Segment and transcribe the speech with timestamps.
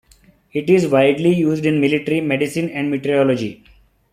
[0.51, 3.63] It is widely used in military, medicine, and meteorology.